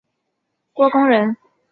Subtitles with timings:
[0.73, 1.37] 郭躬人。